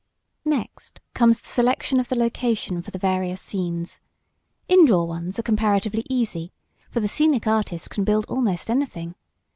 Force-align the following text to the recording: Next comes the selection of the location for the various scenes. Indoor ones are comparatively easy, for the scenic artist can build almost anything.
Next 0.45 0.99
comes 1.13 1.39
the 1.39 1.47
selection 1.49 1.99
of 1.99 2.09
the 2.09 2.15
location 2.17 2.81
for 2.81 2.89
the 2.89 2.97
various 2.97 3.39
scenes. 3.39 4.01
Indoor 4.67 5.05
ones 5.07 5.37
are 5.37 5.43
comparatively 5.43 6.07
easy, 6.09 6.51
for 6.89 7.01
the 7.01 7.07
scenic 7.07 7.45
artist 7.45 7.91
can 7.91 8.03
build 8.03 8.25
almost 8.27 8.71
anything. 8.71 9.13